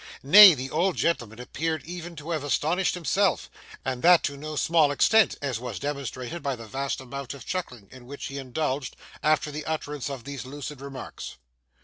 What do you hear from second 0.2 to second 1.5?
Nay, the old gentleman